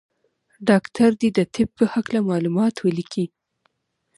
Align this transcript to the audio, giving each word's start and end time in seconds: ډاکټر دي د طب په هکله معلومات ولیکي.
ډاکټر 0.67 1.09
دي 1.21 1.29
د 1.37 1.39
طب 1.53 1.69
په 1.77 1.83
هکله 1.93 2.19
معلومات 2.29 2.75
ولیکي. 2.79 3.25